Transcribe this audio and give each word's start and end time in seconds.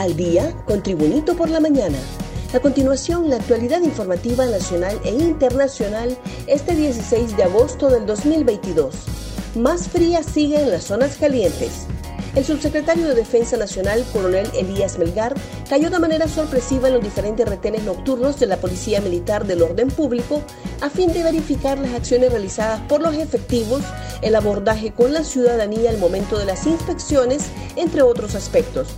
Al 0.00 0.16
día 0.16 0.56
con 0.64 0.82
Tribunito 0.82 1.36
por 1.36 1.50
la 1.50 1.60
mañana. 1.60 1.98
A 2.54 2.60
continuación, 2.60 3.28
la 3.28 3.36
actualidad 3.36 3.82
informativa 3.82 4.46
nacional 4.46 4.98
e 5.04 5.10
internacional 5.10 6.16
este 6.46 6.74
16 6.74 7.36
de 7.36 7.42
agosto 7.42 7.90
del 7.90 8.06
2022. 8.06 8.94
Más 9.56 9.88
fría 9.88 10.22
sigue 10.22 10.58
en 10.58 10.70
las 10.70 10.84
zonas 10.84 11.18
calientes. 11.18 11.84
El 12.34 12.46
subsecretario 12.46 13.08
de 13.08 13.14
Defensa 13.14 13.58
Nacional, 13.58 14.02
coronel 14.10 14.48
Elías 14.54 14.98
Melgar, 14.98 15.34
cayó 15.68 15.90
de 15.90 15.98
manera 15.98 16.28
sorpresiva 16.28 16.88
en 16.88 16.94
los 16.94 17.02
diferentes 17.02 17.46
retenes 17.46 17.82
nocturnos 17.82 18.40
de 18.40 18.46
la 18.46 18.56
Policía 18.56 19.02
Militar 19.02 19.46
del 19.46 19.60
Orden 19.60 19.88
Público 19.88 20.42
a 20.80 20.88
fin 20.88 21.12
de 21.12 21.22
verificar 21.22 21.78
las 21.78 21.92
acciones 21.92 22.30
realizadas 22.30 22.80
por 22.88 23.02
los 23.02 23.16
efectivos, 23.16 23.82
el 24.22 24.34
abordaje 24.34 24.92
con 24.94 25.12
la 25.12 25.24
ciudadanía 25.24 25.90
al 25.90 25.98
momento 25.98 26.38
de 26.38 26.46
las 26.46 26.66
inspecciones, 26.66 27.50
entre 27.76 28.00
otros 28.00 28.34
aspectos. 28.34 28.96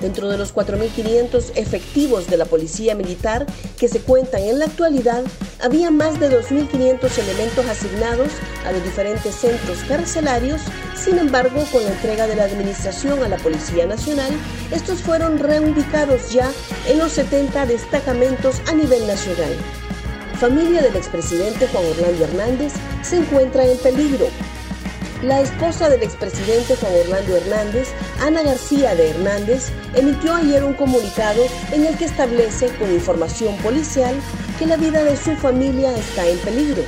Dentro 0.00 0.28
de 0.28 0.36
los 0.36 0.54
4.500 0.54 1.52
efectivos 1.54 2.26
de 2.28 2.36
la 2.36 2.44
Policía 2.44 2.94
Militar 2.94 3.46
que 3.78 3.88
se 3.88 4.00
cuentan 4.00 4.42
en 4.42 4.58
la 4.58 4.66
actualidad, 4.66 5.24
había 5.62 5.90
más 5.90 6.20
de 6.20 6.30
2.500 6.30 7.18
elementos 7.18 7.66
asignados 7.66 8.28
a 8.66 8.72
los 8.72 8.84
diferentes 8.84 9.34
centros 9.34 9.78
carcelarios. 9.88 10.60
Sin 10.94 11.18
embargo, 11.18 11.64
con 11.72 11.82
la 11.82 11.90
entrega 11.90 12.26
de 12.26 12.36
la 12.36 12.44
Administración 12.44 13.22
a 13.22 13.28
la 13.28 13.38
Policía 13.38 13.86
Nacional, 13.86 14.32
estos 14.70 15.00
fueron 15.00 15.38
reubicados 15.38 16.32
ya 16.32 16.50
en 16.86 16.98
los 16.98 17.12
70 17.12 17.66
destacamentos 17.66 18.60
a 18.68 18.74
nivel 18.74 19.06
nacional. 19.06 19.54
Familia 20.38 20.82
del 20.82 20.96
expresidente 20.96 21.66
Juan 21.68 21.86
Orlando 21.86 22.24
Hernández 22.24 22.72
se 23.02 23.16
encuentra 23.16 23.64
en 23.64 23.78
peligro 23.78 24.26
la 25.22 25.40
esposa 25.40 25.88
del 25.88 26.02
expresidente 26.02 26.76
Juan 26.76 26.92
Orlando 27.04 27.36
Hernández, 27.36 27.88
Ana 28.20 28.42
García 28.42 28.94
de 28.94 29.10
Hernández, 29.10 29.70
emitió 29.94 30.34
ayer 30.34 30.64
un 30.64 30.74
comunicado 30.74 31.42
en 31.72 31.86
el 31.86 31.96
que 31.96 32.04
establece 32.04 32.68
con 32.78 32.92
información 32.92 33.56
policial 33.58 34.14
que 34.58 34.66
la 34.66 34.76
vida 34.76 35.04
de 35.04 35.16
su 35.16 35.34
familia 35.36 35.96
está 35.96 36.26
en 36.26 36.38
peligro. 36.38 36.82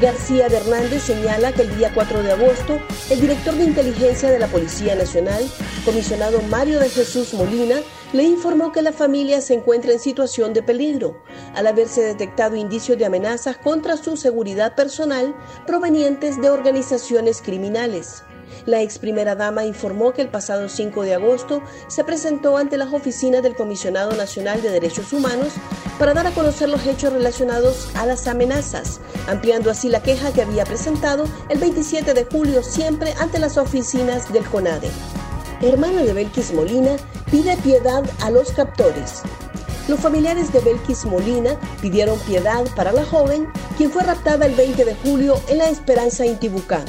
García 0.00 0.48
de 0.48 0.58
Hernández 0.58 1.02
señala 1.02 1.52
que 1.52 1.62
el 1.62 1.76
día 1.76 1.90
4 1.92 2.22
de 2.22 2.32
agosto, 2.32 2.78
el 3.10 3.20
director 3.20 3.54
de 3.54 3.64
inteligencia 3.64 4.30
de 4.30 4.38
la 4.38 4.46
Policía 4.46 4.94
Nacional, 4.94 5.44
comisionado 5.84 6.40
Mario 6.42 6.78
de 6.78 6.88
Jesús 6.88 7.34
Molina, 7.34 7.80
le 8.12 8.22
informó 8.22 8.70
que 8.70 8.82
la 8.82 8.92
familia 8.92 9.40
se 9.40 9.54
encuentra 9.54 9.92
en 9.92 9.98
situación 9.98 10.52
de 10.52 10.62
peligro, 10.62 11.20
al 11.54 11.66
haberse 11.66 12.02
detectado 12.02 12.54
indicios 12.54 12.96
de 12.96 13.06
amenazas 13.06 13.56
contra 13.56 13.96
su 13.96 14.16
seguridad 14.16 14.76
personal 14.76 15.34
provenientes 15.66 16.40
de 16.40 16.50
organizaciones 16.50 17.42
criminales. 17.42 18.22
La 18.66 18.82
ex 18.82 18.98
primera 18.98 19.34
dama 19.34 19.64
informó 19.64 20.12
que 20.12 20.22
el 20.22 20.28
pasado 20.28 20.68
5 20.68 21.02
de 21.02 21.14
agosto 21.14 21.62
se 21.88 22.04
presentó 22.04 22.56
ante 22.56 22.76
las 22.76 22.92
oficinas 22.92 23.42
del 23.42 23.54
Comisionado 23.54 24.12
Nacional 24.12 24.62
de 24.62 24.70
Derechos 24.70 25.12
Humanos 25.12 25.52
para 25.98 26.14
dar 26.14 26.26
a 26.26 26.30
conocer 26.32 26.68
los 26.68 26.86
hechos 26.86 27.12
relacionados 27.12 27.90
a 27.94 28.06
las 28.06 28.26
amenazas, 28.26 29.00
ampliando 29.26 29.70
así 29.70 29.88
la 29.88 30.02
queja 30.02 30.32
que 30.32 30.42
había 30.42 30.64
presentado 30.64 31.24
el 31.48 31.58
27 31.58 32.14
de 32.14 32.24
julio 32.24 32.62
siempre 32.62 33.14
ante 33.18 33.38
las 33.38 33.56
oficinas 33.56 34.32
del 34.32 34.44
CONADE. 34.44 34.90
Hermana 35.60 36.02
de 36.02 36.12
Belkis 36.12 36.52
Molina 36.52 36.96
pide 37.30 37.56
piedad 37.58 38.04
a 38.22 38.30
los 38.30 38.52
captores. 38.52 39.22
Los 39.88 40.00
familiares 40.00 40.52
de 40.52 40.60
Belkis 40.60 41.04
Molina 41.06 41.58
pidieron 41.80 42.18
piedad 42.20 42.64
para 42.76 42.92
la 42.92 43.04
joven, 43.04 43.48
quien 43.76 43.90
fue 43.90 44.02
raptada 44.02 44.46
el 44.46 44.54
20 44.54 44.84
de 44.84 44.94
julio 44.96 45.40
en 45.48 45.58
La 45.58 45.70
Esperanza 45.70 46.26
Intibucá. 46.26 46.84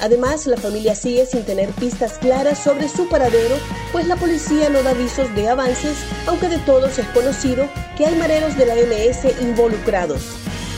Además, 0.00 0.46
la 0.46 0.56
familia 0.56 0.94
sigue 0.94 1.26
sin 1.26 1.44
tener 1.44 1.70
pistas 1.70 2.18
claras 2.18 2.58
sobre 2.58 2.88
su 2.88 3.08
paradero, 3.08 3.56
pues 3.90 4.06
la 4.06 4.16
policía 4.16 4.68
no 4.68 4.82
da 4.82 4.90
avisos 4.90 5.34
de 5.34 5.48
avances, 5.48 5.98
aunque 6.26 6.48
de 6.48 6.58
todos 6.58 6.98
es 6.98 7.06
conocido 7.08 7.68
que 7.96 8.06
hay 8.06 8.14
mareros 8.14 8.56
de 8.56 8.66
la 8.66 8.74
MS 8.74 9.40
involucrados. 9.42 10.22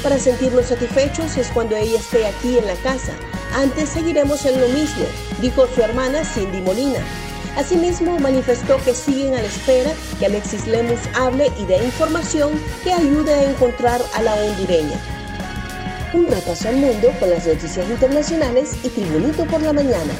Para 0.02 0.18
sentirnos 0.18 0.66
satisfechos 0.66 1.36
es 1.36 1.48
cuando 1.48 1.76
ella 1.76 1.98
esté 1.98 2.26
aquí 2.26 2.56
en 2.56 2.66
la 2.66 2.74
casa. 2.76 3.12
Antes 3.54 3.90
seguiremos 3.90 4.46
en 4.46 4.58
lo 4.60 4.68
mismo, 4.68 5.04
dijo 5.42 5.66
su 5.74 5.82
hermana 5.82 6.24
Cindy 6.24 6.62
Molina. 6.62 7.00
Asimismo, 7.56 8.18
manifestó 8.18 8.78
que 8.84 8.94
siguen 8.94 9.34
a 9.34 9.42
la 9.42 9.48
espera 9.48 9.92
que 10.18 10.26
Alexis 10.26 10.66
Lemus 10.66 11.00
hable 11.14 11.50
y 11.58 11.66
dé 11.66 11.84
información 11.84 12.52
que 12.82 12.92
ayude 12.92 13.34
a 13.34 13.50
encontrar 13.50 14.00
a 14.14 14.22
la 14.22 14.34
hondureña. 14.34 15.19
Un 16.12 16.26
repaso 16.26 16.68
al 16.68 16.76
mundo 16.76 17.12
con 17.20 17.30
las 17.30 17.46
noticias 17.46 17.88
internacionales 17.88 18.76
y 18.82 18.88
Tribunito 18.88 19.44
por 19.44 19.62
la 19.62 19.72
mañana. 19.72 20.12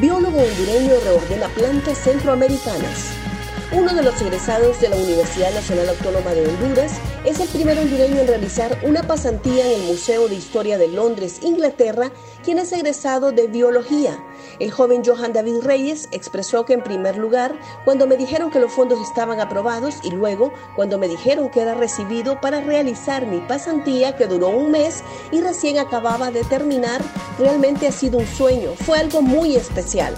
Biólogo 0.00 0.38
hondureño 0.38 1.00
reordena 1.02 1.48
plantas 1.48 1.98
centroamericanas. 1.98 3.29
Uno 3.72 3.94
de 3.94 4.02
los 4.02 4.20
egresados 4.20 4.80
de 4.80 4.88
la 4.88 4.96
Universidad 4.96 5.54
Nacional 5.54 5.90
Autónoma 5.90 6.32
de 6.32 6.44
Honduras 6.44 6.94
es 7.24 7.38
el 7.38 7.48
primer 7.50 7.78
hondureño 7.78 8.20
en 8.20 8.26
realizar 8.26 8.76
una 8.82 9.04
pasantía 9.04 9.64
en 9.64 9.82
el 9.82 9.86
Museo 9.86 10.26
de 10.26 10.34
Historia 10.34 10.76
de 10.76 10.88
Londres, 10.88 11.38
Inglaterra, 11.42 12.10
quien 12.42 12.58
es 12.58 12.72
egresado 12.72 13.30
de 13.30 13.46
biología. 13.46 14.18
El 14.58 14.72
joven 14.72 15.04
Johan 15.06 15.32
David 15.32 15.60
Reyes 15.62 16.08
expresó 16.10 16.64
que 16.64 16.72
en 16.72 16.82
primer 16.82 17.16
lugar, 17.16 17.54
cuando 17.84 18.08
me 18.08 18.16
dijeron 18.16 18.50
que 18.50 18.58
los 18.58 18.72
fondos 18.72 18.98
estaban 19.08 19.38
aprobados 19.38 19.94
y 20.02 20.10
luego 20.10 20.52
cuando 20.74 20.98
me 20.98 21.06
dijeron 21.06 21.48
que 21.48 21.60
era 21.60 21.74
recibido 21.74 22.40
para 22.40 22.60
realizar 22.60 23.24
mi 23.24 23.38
pasantía 23.38 24.16
que 24.16 24.26
duró 24.26 24.48
un 24.48 24.72
mes 24.72 25.04
y 25.30 25.42
recién 25.42 25.78
acababa 25.78 26.32
de 26.32 26.42
terminar, 26.42 27.00
realmente 27.38 27.86
ha 27.86 27.92
sido 27.92 28.18
un 28.18 28.26
sueño, 28.26 28.72
fue 28.84 28.98
algo 28.98 29.22
muy 29.22 29.54
especial. 29.54 30.16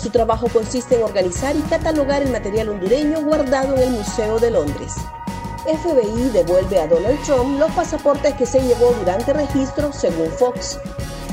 Su 0.00 0.10
trabajo 0.10 0.46
consiste 0.52 0.94
en 0.94 1.02
organizar 1.02 1.56
y 1.56 1.60
catalogar 1.62 2.22
el 2.22 2.30
material 2.30 2.68
hondureño 2.68 3.20
guardado 3.22 3.74
en 3.74 3.82
el 3.82 3.90
Museo 3.90 4.38
de 4.38 4.52
Londres. 4.52 4.94
FBI 5.64 6.30
devuelve 6.30 6.78
a 6.78 6.86
Donald 6.86 7.20
Trump 7.24 7.58
los 7.58 7.70
pasaportes 7.72 8.34
que 8.34 8.46
se 8.46 8.60
llevó 8.60 8.92
durante 8.92 9.32
registro, 9.32 9.92
según 9.92 10.30
Fox. 10.30 10.78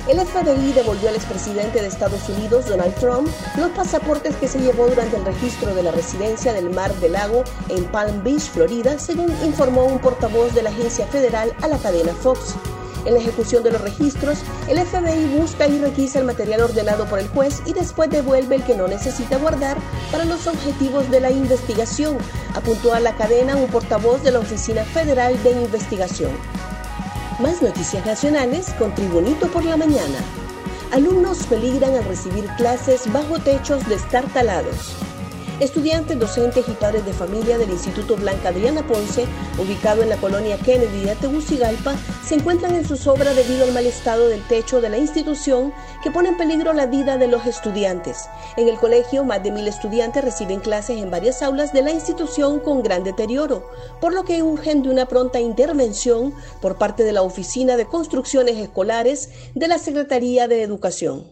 El 0.08 0.20
FBI 0.20 0.74
devolvió 0.74 1.10
al 1.10 1.16
expresidente 1.16 1.82
de 1.82 1.88
Estados 1.88 2.28
Unidos, 2.30 2.68
Donald 2.68 2.94
Trump, 2.96 3.28
los 3.58 3.72
pasaportes 3.72 4.36
que 4.36 4.48
se 4.48 4.60
llevó 4.60 4.88
durante 4.88 5.18
el 5.18 5.26
registro 5.26 5.74
de 5.74 5.84
la 5.84 5.92
residencia 5.92 6.54
del 6.54 6.70
Mar 6.70 6.94
del 6.96 7.14
Lago 7.14 7.44
en 7.70 7.86
Palm 7.86 8.24
Beach, 8.24 8.50
Florida, 8.52 9.00
según 9.00 9.32
informó 9.44 9.86
un 9.86 10.00
portavoz 10.00 10.54
de 10.54 10.64
la 10.64 10.70
agencia 10.70 11.08
federal 11.08 11.56
a 11.62 11.68
la 11.68 11.78
cadena 11.78 12.14
Fox. 12.14 12.56
En 13.06 13.14
la 13.14 13.20
ejecución 13.20 13.64
de 13.64 13.72
los 13.72 13.82
registros, 13.82 14.40
el 14.68 14.80
FBI 14.80 15.38
busca 15.38 15.68
y 15.68 15.80
requisa 15.80 16.20
el 16.20 16.26
material 16.26 16.62
ordenado 16.62 17.06
por 17.06 17.20
el 17.20 17.28
juez 17.28 17.62
y 17.66 17.74
después 17.74 18.10
devuelve 18.10 18.56
el 18.56 18.64
que 18.64 18.76
no 18.76 18.88
necesita 18.88 19.38
guardar 19.38 19.78
para 20.12 20.26
los 20.26 20.48
objetivos 20.48 21.10
de 21.12 21.22
la 21.22 21.30
investigación, 21.30 22.18
apuntó 22.56 22.94
a 22.94 23.00
la 23.00 23.16
cadena 23.16 23.56
un 23.56 23.68
portavoz 23.68 24.24
de 24.24 24.32
la 24.32 24.40
Oficina 24.40 24.84
Federal 24.84 25.42
de 25.44 25.52
Investigación. 25.52 26.32
Más 27.40 27.62
noticias 27.62 28.06
nacionales 28.06 28.74
con 28.80 28.96
Tribunito 28.96 29.48
por 29.50 29.64
la 29.66 29.78
Mañana. 29.78 30.20
Alumnos 30.92 31.46
peligran 31.48 31.94
al 31.96 32.06
recibir 32.06 32.46
clases 32.58 33.12
bajo 33.12 33.40
techos 33.40 33.88
de 33.88 33.96
estar 33.96 34.26
talados. 34.34 35.05
Estudiantes, 35.62 36.20
docentes 36.20 36.68
y 36.68 36.72
padres 36.72 37.06
de 37.06 37.14
familia 37.14 37.58
del 37.58 37.70
Instituto 37.70 38.18
Blanca 38.18 38.50
Adriana 38.50 38.86
Ponce, 38.86 39.26
ubicado 39.58 40.04
en 40.04 40.10
la 40.10 40.18
colonia 40.18 40.58
Kennedy 40.58 41.06
de 41.06 41.16
Tegucigalpa, 41.16 41.96
se 42.26 42.36
encuentran 42.36 42.76
en 42.76 42.86
sus 42.86 43.08
obras 43.08 43.38
debido 43.38 43.64
al 43.64 43.72
mal 43.72 43.86
estado 43.86 44.28
del 44.28 44.46
techo 44.50 44.82
de 44.82 44.90
la 44.90 44.98
institución 44.98 45.72
que 46.04 46.12
pone 46.12 46.28
en 46.28 46.38
peligro 46.38 46.74
la 46.74 46.88
vida 46.88 47.18
de 47.18 47.28
los 47.28 47.46
estudiantes. 47.46 48.26
En 48.58 48.68
el 48.68 48.76
colegio, 48.76 49.24
más 49.24 49.44
de 49.44 49.52
mil 49.52 49.66
estudiantes 49.66 50.26
reciben 50.26 50.60
clases 50.60 51.02
en 51.02 51.10
varias 51.10 51.42
aulas 51.42 51.72
de 51.72 51.84
la 51.84 51.92
institución 51.92 52.60
con 52.60 52.84
gran 52.84 53.06
deterioro, 53.06 53.66
por 54.02 54.14
lo 54.14 54.26
que 54.26 54.44
urgen 54.44 54.84
de 54.84 54.90
una 54.90 55.08
pronta 55.08 55.40
intervención 55.40 56.34
por 56.62 56.78
parte 56.78 57.06
de 57.06 57.14
la 57.14 57.22
Oficina 57.22 57.78
de 57.78 57.86
Construcciones 57.86 58.58
Escolares 58.58 59.30
de 59.54 59.70
la 59.70 59.78
Secretaría 59.78 60.50
de 60.50 60.64
Educación. 60.64 61.24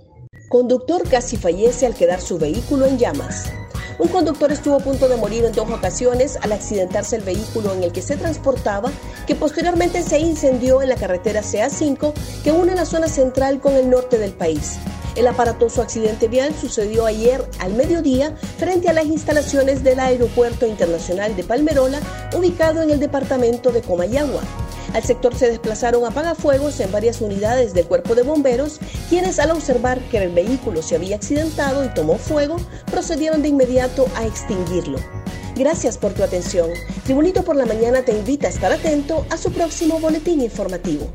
Conductor 0.48 1.04
casi 1.10 1.36
fallece 1.36 1.86
al 1.86 1.96
quedar 1.96 2.22
su 2.22 2.38
vehículo 2.38 2.86
en 2.86 2.98
llamas. 2.98 3.52
Un 4.00 4.08
conductor 4.08 4.52
estuvo 4.52 4.76
a 4.76 4.80
punto 4.80 5.08
de 5.08 5.18
morir 5.18 5.46
en 5.46 5.54
dos 5.54 5.70
ocasiones 5.70 6.38
al 6.42 6.52
accidentarse 6.52 7.18
el 7.18 7.22
vehículo 7.22 7.74
en 7.74 7.84
el 7.84 7.92
que 7.92 8.02
se 8.02 8.18
transportaba, 8.18 8.92
que 9.28 9.36
posteriormente 9.36 10.02
se 10.02 10.20
incendió 10.20 10.82
en 10.82 10.90
la 10.90 10.96
carretera 10.96 11.42
CA5 11.42 12.14
que 12.44 12.52
une 12.52 12.76
la 12.76 12.86
zona 12.86 13.08
central 13.08 13.60
con 13.60 13.74
el 13.74 13.90
norte 13.90 14.18
del 14.18 14.34
país. 14.34 14.78
El 15.16 15.28
aparatoso 15.28 15.84
accidente 15.84 16.28
vial 16.28 16.56
sucedió 16.60 17.06
ayer 17.06 17.48
al 17.60 17.74
mediodía 17.76 18.36
frente 18.58 18.90
a 18.90 18.94
las 18.94 19.06
instalaciones 19.06 19.84
del 19.84 20.00
Aeropuerto 20.00 20.66
Internacional 20.66 21.36
de 21.36 21.44
Palmerola, 21.44 22.02
ubicado 22.36 22.82
en 22.82 22.90
el 22.90 23.00
departamento 23.00 23.72
de 23.72 23.82
Comayagua. 23.82 24.42
Al 24.94 25.04
sector 25.04 25.36
se 25.36 25.50
desplazaron 25.50 26.06
apagafuegos 26.06 26.80
en 26.80 26.92
varias 26.92 27.22
unidades 27.22 27.74
del 27.74 27.86
cuerpo 27.86 28.16
de 28.16 28.24
bomberos, 28.24 28.80
quienes 29.10 29.40
al 29.40 29.52
observar 29.52 30.00
que 30.10 30.18
el 30.18 30.30
vehículo 30.30 30.82
se 30.82 30.96
había 30.96 31.16
accidentado 31.16 31.84
y 31.84 31.94
tomó 31.94 32.18
fuego, 32.18 32.58
procedieron 32.92 33.42
de 33.42 33.50
inmediato 33.50 34.08
a 34.16 34.26
extinguirlo. 34.26 35.00
Gracias 35.56 35.98
por 35.98 36.14
tu 36.14 36.24
atención. 36.24 36.70
Tribunito 37.04 37.44
por 37.44 37.56
la 37.56 37.66
Mañana 37.66 38.04
te 38.04 38.12
invita 38.12 38.48
a 38.48 38.50
estar 38.50 38.72
atento 38.72 39.26
a 39.30 39.38
su 39.38 39.52
próximo 39.52 40.00
boletín 40.00 40.42
informativo. 40.42 41.12